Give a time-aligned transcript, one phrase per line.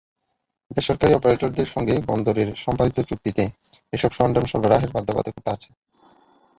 [0.71, 3.43] বেসরকারি অপারেটরদের সঙ্গে বন্দরের সম্পাদিত চুক্তিতে
[3.93, 5.69] এসব সরঞ্জাম সরবরাহের বাধ্যবাধকতা আছে।